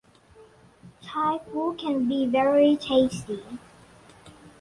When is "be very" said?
2.07-2.75